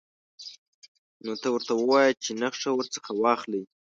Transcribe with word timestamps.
نو 1.25 1.31
ته 1.41 1.47
ورته 1.51 1.73
ووایه 1.75 2.11
چې 2.23 2.31
نخښه 2.41 2.69
ورڅخه 2.75 3.11
واخلئ. 3.21 3.63